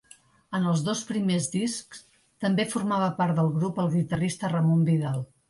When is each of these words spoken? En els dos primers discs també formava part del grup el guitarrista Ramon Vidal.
En 0.59 0.63
els 0.69 0.79
dos 0.85 1.03
primers 1.09 1.49
discs 1.55 2.01
també 2.47 2.67
formava 2.73 3.11
part 3.21 3.37
del 3.41 3.53
grup 3.61 3.83
el 3.85 3.93
guitarrista 3.99 4.53
Ramon 4.57 4.85
Vidal. 4.91 5.25